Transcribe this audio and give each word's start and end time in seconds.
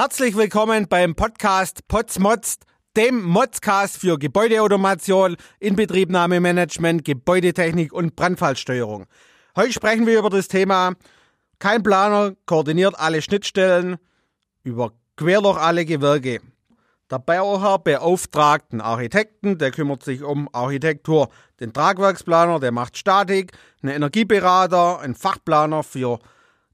Herzlich 0.00 0.36
willkommen 0.36 0.86
beim 0.86 1.16
Podcast 1.16 1.88
Potsmotzt, 1.88 2.66
dem 2.96 3.20
Motzcast 3.20 3.96
für 3.96 4.16
Gebäudeautomation, 4.16 5.36
Inbetriebnahmemanagement, 5.58 7.04
Gebäudetechnik 7.04 7.92
und 7.92 8.14
Brandfallsteuerung. 8.14 9.06
Heute 9.56 9.72
sprechen 9.72 10.06
wir 10.06 10.20
über 10.20 10.30
das 10.30 10.46
Thema 10.46 10.92
kein 11.58 11.82
Planer 11.82 12.36
koordiniert 12.46 12.96
alle 12.96 13.20
Schnittstellen, 13.20 13.96
überquert 14.62 15.44
doch 15.44 15.56
alle 15.56 15.84
Gewerke. 15.84 16.42
Der 17.10 17.18
Bauherr 17.18 17.80
beauftragt 17.80 18.66
einen 18.70 18.80
Architekten, 18.80 19.58
der 19.58 19.72
kümmert 19.72 20.04
sich 20.04 20.22
um 20.22 20.48
Architektur. 20.52 21.28
Den 21.58 21.72
Tragwerksplaner, 21.72 22.60
der 22.60 22.70
macht 22.70 22.96
Statik, 22.96 23.50
einen 23.82 23.96
Energieberater, 23.96 25.00
einen 25.00 25.16
Fachplaner 25.16 25.82
für 25.82 26.20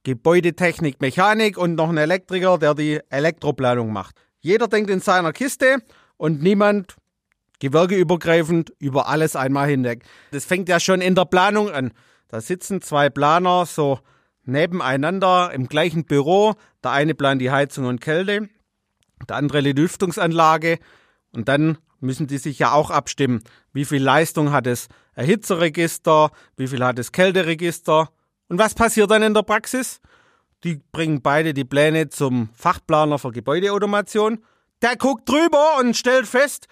Gebäudetechnik, 0.04 1.00
Mechanik 1.00 1.58
und 1.58 1.74
noch 1.74 1.88
einen 1.88 1.98
Elektriker, 1.98 2.58
der 2.58 2.74
die 2.74 3.00
Elektroplanung 3.10 3.92
macht. 3.92 4.14
Jeder 4.40 4.68
denkt 4.68 4.90
in 4.90 5.00
seiner 5.00 5.32
Kiste 5.32 5.78
und 6.16 6.42
niemand 6.42 6.96
gewerkeübergreifend 7.60 8.72
über 8.78 9.08
alles 9.08 9.36
einmal 9.36 9.68
hinweg. 9.68 10.04
Das 10.30 10.44
fängt 10.44 10.68
ja 10.68 10.78
schon 10.78 11.00
in 11.00 11.14
der 11.14 11.24
Planung 11.24 11.70
an. 11.70 11.92
Da 12.28 12.40
sitzen 12.40 12.82
zwei 12.82 13.08
Planer 13.08 13.64
so 13.64 14.00
nebeneinander 14.44 15.50
im 15.54 15.68
gleichen 15.68 16.04
Büro. 16.04 16.54
Der 16.82 16.90
eine 16.90 17.14
plant 17.14 17.40
die 17.40 17.50
Heizung 17.50 17.86
und 17.86 18.00
Kälte, 18.00 18.48
der 19.28 19.36
andere 19.36 19.62
die 19.62 19.72
Lüftungsanlage. 19.72 20.78
Und 21.32 21.48
dann 21.48 21.78
müssen 22.00 22.26
die 22.26 22.38
sich 22.38 22.58
ja 22.58 22.72
auch 22.72 22.90
abstimmen. 22.90 23.42
Wie 23.72 23.86
viel 23.86 24.02
Leistung 24.02 24.52
hat 24.52 24.66
das 24.66 24.88
Erhitzeregister? 25.14 26.30
Wie 26.56 26.68
viel 26.68 26.84
hat 26.84 26.98
das 26.98 27.12
Kälteregister? 27.12 28.10
Und 28.48 28.58
was 28.58 28.74
passiert 28.74 29.10
dann 29.10 29.22
in 29.22 29.34
der 29.34 29.42
Praxis? 29.42 30.00
Die 30.64 30.80
bringen 30.92 31.20
beide 31.22 31.54
die 31.54 31.64
Pläne 31.64 32.08
zum 32.08 32.48
Fachplaner 32.54 33.18
für 33.18 33.32
Gebäudeautomation. 33.32 34.44
Der 34.82 34.96
guckt 34.96 35.28
drüber 35.28 35.78
und 35.78 35.96
stellt 35.96 36.26
fest, 36.26 36.68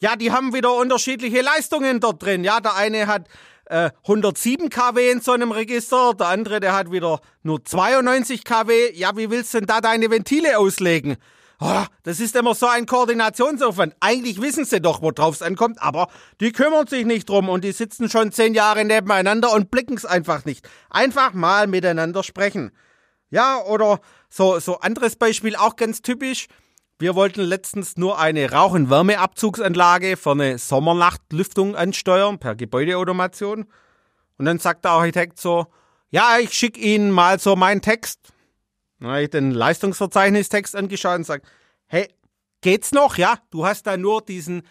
ja, 0.00 0.16
die 0.16 0.30
haben 0.30 0.52
wieder 0.52 0.74
unterschiedliche 0.74 1.40
Leistungen 1.40 2.00
dort 2.00 2.22
drin. 2.22 2.44
Ja, 2.44 2.60
der 2.60 2.74
eine 2.74 3.06
hat 3.06 3.28
äh, 3.66 3.90
107 4.02 4.68
kW 4.68 5.10
in 5.10 5.20
so 5.20 5.32
einem 5.32 5.52
Register, 5.52 6.14
der 6.14 6.28
andere, 6.28 6.60
der 6.60 6.74
hat 6.74 6.90
wieder 6.92 7.20
nur 7.42 7.64
92 7.64 8.44
kW. 8.44 8.92
Ja, 8.94 9.16
wie 9.16 9.30
willst 9.30 9.54
du 9.54 9.58
denn 9.58 9.66
da 9.66 9.80
deine 9.80 10.10
Ventile 10.10 10.58
auslegen? 10.58 11.16
Oh, 11.58 11.84
das 12.02 12.20
ist 12.20 12.36
immer 12.36 12.54
so 12.54 12.66
ein 12.66 12.84
Koordinationsaufwand. 12.84 13.96
Eigentlich 14.00 14.40
wissen 14.42 14.66
sie 14.66 14.80
doch, 14.80 15.00
worauf 15.00 15.36
es 15.36 15.42
ankommt, 15.42 15.80
aber 15.80 16.08
die 16.40 16.52
kümmern 16.52 16.86
sich 16.86 17.06
nicht 17.06 17.28
drum 17.28 17.48
und 17.48 17.64
die 17.64 17.72
sitzen 17.72 18.10
schon 18.10 18.30
zehn 18.30 18.52
Jahre 18.52 18.84
nebeneinander 18.84 19.52
und 19.52 19.70
blicken 19.70 19.96
es 19.96 20.04
einfach 20.04 20.44
nicht. 20.44 20.68
Einfach 20.90 21.32
mal 21.32 21.66
miteinander 21.66 22.22
sprechen. 22.22 22.72
Ja, 23.30 23.62
oder 23.62 24.00
so, 24.28 24.58
so 24.60 24.80
anderes 24.80 25.16
Beispiel, 25.16 25.56
auch 25.56 25.76
ganz 25.76 26.02
typisch. 26.02 26.46
Wir 26.98 27.14
wollten 27.14 27.42
letztens 27.42 27.96
nur 27.96 28.18
eine 28.18 28.50
Rauch- 28.50 28.72
und 28.72 28.90
Wärmeabzugsanlage 28.90 30.16
für 30.16 30.32
eine 30.32 30.58
Sommernachtlüftung 30.58 31.74
ansteuern 31.74 32.38
per 32.38 32.54
Gebäudeautomation. 32.54 33.66
Und 34.38 34.44
dann 34.44 34.58
sagt 34.58 34.84
der 34.84 34.92
Architekt 34.92 35.40
so, 35.40 35.66
ja, 36.10 36.38
ich 36.38 36.52
schicke 36.52 36.80
Ihnen 36.80 37.10
mal 37.10 37.38
so 37.38 37.56
meinen 37.56 37.82
Text. 37.82 38.32
Dann 38.98 39.08
habe 39.08 39.22
ich 39.22 39.30
den 39.30 39.50
Leistungsverzeichnistext 39.50 40.74
angeschaut 40.74 41.16
und 41.16 41.26
sage, 41.26 41.42
hey, 41.86 42.08
geht's 42.60 42.92
noch? 42.92 43.18
Ja, 43.18 43.38
du 43.50 43.66
hast 43.66 43.86
da 43.86 43.96
nur 43.96 44.22
diesen 44.22 44.62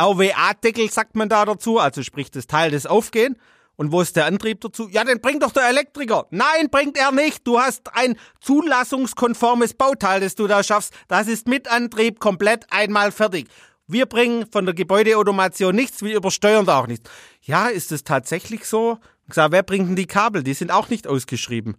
RWA-Deckel, 0.00 0.90
sagt 0.90 1.16
man 1.16 1.28
da 1.28 1.44
dazu, 1.44 1.78
also 1.78 2.02
sprich 2.02 2.30
das 2.30 2.46
Teil 2.46 2.70
des 2.70 2.86
Aufgehen. 2.86 3.36
Und 3.76 3.92
wo 3.92 4.02
ist 4.02 4.14
der 4.14 4.26
Antrieb 4.26 4.60
dazu? 4.60 4.88
Ja, 4.90 5.04
den 5.04 5.22
bringt 5.22 5.42
doch 5.42 5.52
der 5.52 5.66
Elektriker. 5.66 6.26
Nein, 6.30 6.68
bringt 6.70 6.98
er 6.98 7.12
nicht. 7.12 7.46
Du 7.46 7.58
hast 7.58 7.94
ein 7.94 8.16
zulassungskonformes 8.40 9.72
Bauteil, 9.72 10.20
das 10.20 10.34
du 10.34 10.46
da 10.46 10.62
schaffst. 10.62 10.92
Das 11.08 11.28
ist 11.28 11.48
mit 11.48 11.66
Antrieb 11.66 12.20
komplett 12.20 12.66
einmal 12.70 13.10
fertig. 13.10 13.48
Wir 13.86 14.04
bringen 14.04 14.44
von 14.52 14.66
der 14.66 14.74
Gebäudeautomation 14.74 15.74
nichts, 15.74 16.02
wir 16.02 16.14
übersteuern 16.14 16.66
da 16.66 16.78
auch 16.78 16.86
nichts. 16.86 17.10
Ja, 17.40 17.68
ist 17.68 17.90
es 17.90 18.04
tatsächlich 18.04 18.66
so? 18.66 18.98
Ich 19.26 19.34
sage, 19.34 19.52
wer 19.52 19.62
bringt 19.62 19.88
denn 19.88 19.96
die 19.96 20.06
Kabel? 20.06 20.42
Die 20.42 20.54
sind 20.54 20.70
auch 20.70 20.90
nicht 20.90 21.08
ausgeschrieben. 21.08 21.76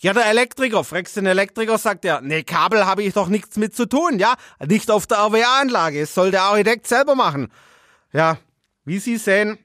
Ja, 0.00 0.12
der 0.12 0.26
Elektriker. 0.26 0.84
Fragst 0.84 1.16
den 1.16 1.26
Elektriker, 1.26 1.78
sagt 1.78 2.04
er, 2.04 2.20
nee, 2.20 2.42
Kabel 2.42 2.86
habe 2.86 3.02
ich 3.02 3.14
doch 3.14 3.28
nichts 3.28 3.56
mit 3.56 3.74
zu 3.74 3.86
tun, 3.86 4.18
ja? 4.18 4.34
Nicht 4.66 4.90
auf 4.90 5.06
der 5.06 5.18
RWA-Anlage. 5.18 6.00
Es 6.00 6.14
soll 6.14 6.30
der 6.30 6.42
Architekt 6.42 6.86
selber 6.86 7.14
machen. 7.14 7.48
Ja, 8.12 8.38
wie 8.84 8.98
Sie 8.98 9.16
sehen, 9.16 9.58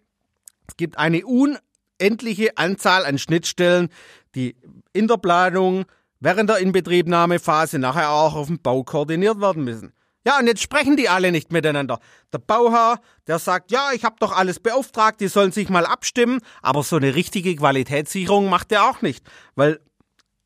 es 0.67 0.77
gibt 0.77 0.97
eine 0.97 1.23
unendliche 1.25 2.57
Anzahl 2.57 3.05
an 3.05 3.17
Schnittstellen, 3.17 3.89
die 4.35 4.55
in 4.93 5.07
der 5.07 5.17
Planung, 5.17 5.85
während 6.19 6.49
der 6.49 6.57
Inbetriebnahmephase 6.57 7.79
nachher 7.79 8.11
auch 8.11 8.35
auf 8.35 8.47
dem 8.47 8.61
Bau 8.61 8.83
koordiniert 8.83 9.41
werden 9.41 9.63
müssen. 9.63 9.93
Ja, 10.25 10.37
und 10.37 10.47
jetzt 10.47 10.61
sprechen 10.61 10.97
die 10.97 11.09
alle 11.09 11.31
nicht 11.31 11.51
miteinander. 11.51 11.99
Der 12.33 12.39
Bauherr, 12.39 12.99
der 13.27 13.39
sagt, 13.39 13.71
ja, 13.71 13.91
ich 13.93 14.03
habe 14.03 14.17
doch 14.19 14.35
alles 14.35 14.59
beauftragt, 14.59 15.21
die 15.21 15.27
sollen 15.27 15.51
sich 15.51 15.69
mal 15.69 15.85
abstimmen, 15.85 16.41
aber 16.61 16.83
so 16.83 16.97
eine 16.97 17.15
richtige 17.15 17.55
Qualitätssicherung 17.55 18.49
macht 18.49 18.71
er 18.71 18.89
auch 18.89 19.01
nicht, 19.01 19.25
weil 19.55 19.79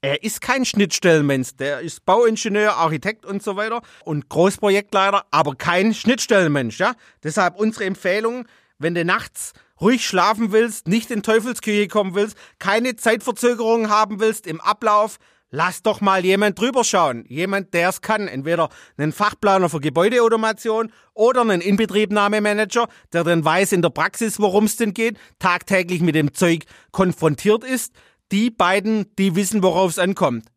er 0.04 0.22
ist 0.22 0.42
kein 0.42 0.66
Schnittstellenmensch, 0.66 1.56
der 1.56 1.80
ist 1.80 2.06
Bauingenieur, 2.06 2.76
Architekt 2.76 3.26
und 3.26 3.42
so 3.42 3.56
weiter 3.56 3.82
und 4.04 4.28
Großprojektleiter, 4.28 5.24
aber 5.32 5.56
kein 5.56 5.94
Schnittstellenmensch, 5.94 6.78
ja? 6.78 6.94
Deshalb 7.24 7.58
unsere 7.58 7.86
Empfehlung, 7.86 8.46
wenn 8.78 8.96
du 8.96 9.06
nachts 9.06 9.54
ruhig 9.80 10.06
schlafen 10.06 10.52
willst, 10.52 10.90
nicht 10.90 11.10
in 11.10 11.24
Teufelsküche 11.24 11.88
kommen 11.88 12.16
willst, 12.16 12.38
keine 12.60 12.98
Zeitverzögerung 12.98 13.90
haben 13.90 14.20
willst 14.20 14.46
im 14.46 14.60
Ablauf, 14.60 15.20
lass 15.52 15.84
doch 15.84 16.02
mal 16.02 16.26
jemand 16.26 16.60
drüber 16.60 16.84
schauen. 16.84 17.24
Jemand, 17.30 17.74
der 17.74 17.88
es 17.88 18.02
kann. 18.02 18.28
Entweder 18.28 18.68
einen 18.98 19.14
Fachplaner 19.14 19.70
für 19.70 19.80
Gebäudeautomation 19.80 20.92
oder 21.14 21.42
einen 21.42 21.62
Inbetriebnahmemanager, 21.62 22.90
der 23.14 23.24
dann 23.24 23.46
weiß 23.46 23.72
in 23.72 23.82
der 23.82 23.90
Praxis, 23.90 24.38
worum 24.38 24.66
es 24.66 24.76
denn 24.76 24.94
geht, 24.94 25.18
tagtäglich 25.40 26.02
mit 26.02 26.16
dem 26.16 26.34
Zeug 26.34 26.66
konfrontiert 26.92 27.64
ist 27.64 27.94
die 28.34 28.50
beiden, 28.50 29.06
die 29.18 29.36
wissen, 29.36 29.64
worauf 29.64 29.92
es 29.92 30.00
ankommt. 30.00 30.48